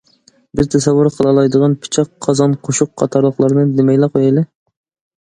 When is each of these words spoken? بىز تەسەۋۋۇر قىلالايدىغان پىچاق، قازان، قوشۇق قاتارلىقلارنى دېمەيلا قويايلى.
بىز 0.59 0.71
تەسەۋۋۇر 0.75 1.09
قىلالايدىغان 1.17 1.77
پىچاق، 1.85 2.11
قازان، 2.29 2.59
قوشۇق 2.69 2.93
قاتارلىقلارنى 3.05 3.71
دېمەيلا 3.81 4.15
قويايلى. 4.17 4.49